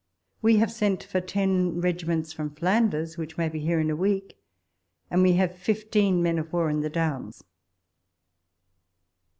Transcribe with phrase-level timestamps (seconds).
[0.41, 4.35] We have sent for ten regiments from Flanders, which may be here in a week,
[5.11, 7.43] and we have fifteen men of war in the Downs.